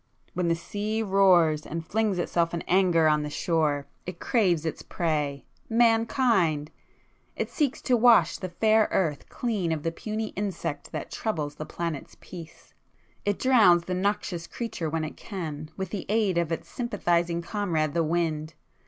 [0.33, 4.81] "When the sea roars and flings itself in anger on the shore, it craves its
[4.81, 6.71] prey—Mankind!—it
[7.51, 12.17] seeks to wash the fair earth clean of the puny insect that troubles the planet's
[12.19, 12.73] peace!
[13.25, 17.93] It drowns the noxious creature when it can, with the aid of its sympathizing comrade
[17.93, 18.55] the wind!